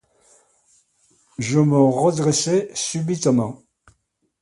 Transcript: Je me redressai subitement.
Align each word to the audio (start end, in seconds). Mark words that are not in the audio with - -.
Je 1.37 1.59
me 1.59 1.77
redressai 1.77 2.71
subitement. 2.73 3.61